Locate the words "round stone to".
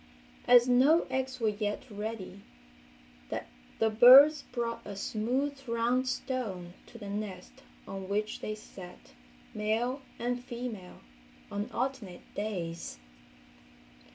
5.67-6.97